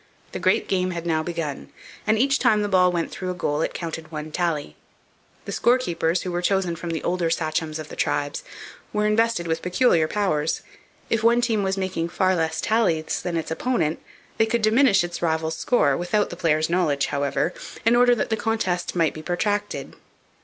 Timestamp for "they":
14.39-14.47